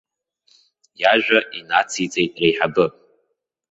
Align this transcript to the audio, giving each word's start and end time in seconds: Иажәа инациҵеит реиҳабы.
Иажәа 1.01 1.39
инациҵеит 1.57 2.33
реиҳабы. 2.41 2.85